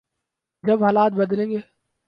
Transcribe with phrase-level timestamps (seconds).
[0.63, 1.59] جب حالات بدلیں گے۔